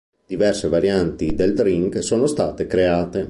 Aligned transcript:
Diverse 0.25 0.67
varianti 0.67 1.35
del 1.35 1.53
drink 1.53 2.01
sono 2.01 2.25
state 2.25 2.65
create. 2.65 3.19